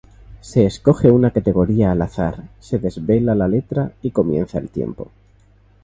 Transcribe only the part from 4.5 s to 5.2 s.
el tiempo.